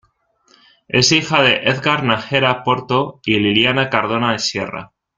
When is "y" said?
3.23-3.37